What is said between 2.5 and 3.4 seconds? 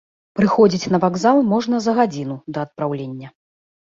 да адпраўлення.